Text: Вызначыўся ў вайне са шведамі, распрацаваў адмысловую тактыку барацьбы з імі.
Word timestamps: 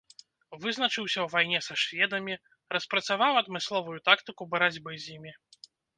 Вызначыўся 0.61 1.19
ў 1.23 1.27
вайне 1.33 1.59
са 1.67 1.75
шведамі, 1.83 2.37
распрацаваў 2.77 3.33
адмысловую 3.43 3.95
тактыку 4.09 4.49
барацьбы 4.55 4.91
з 5.05 5.19
імі. 5.19 5.31